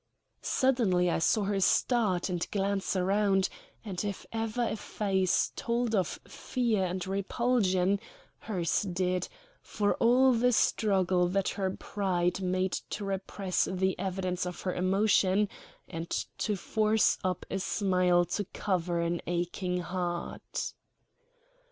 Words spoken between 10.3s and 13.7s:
the struggle that her pride made to repress